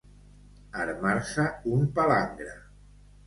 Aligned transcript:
Armar-se 0.85 1.45
un 1.73 1.85
palangre. 1.99 2.57